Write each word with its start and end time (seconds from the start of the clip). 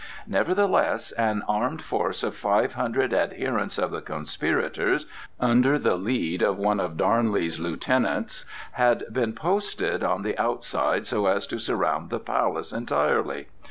Nevertheless 0.25 1.11
an 1.11 1.43
armed 1.47 1.83
force 1.83 2.23
of 2.23 2.33
five 2.35 2.73
hundred 2.73 3.13
adherents 3.13 3.77
of 3.77 3.91
the 3.91 4.01
conspirators, 4.01 5.05
under 5.39 5.77
the 5.77 5.95
lead 5.95 6.41
of 6.41 6.57
one 6.57 6.79
of 6.79 6.97
Darnley's 6.97 7.59
lieutenants, 7.59 8.43
had 8.71 9.03
been 9.11 9.33
posted 9.33 10.03
on 10.03 10.23
the 10.23 10.35
outside 10.39 11.05
so 11.05 11.27
as 11.27 11.45
to 11.45 11.59
surround 11.59 12.09
the 12.09 12.17
palace 12.19 12.73
entirely. 12.73 13.45